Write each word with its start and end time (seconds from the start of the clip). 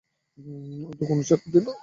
ও 0.87 0.93
তো 0.99 1.03
কোনো 1.05 1.21
ছেলে 1.23 1.37
অবধি 1.37 1.59
না। 1.61 1.73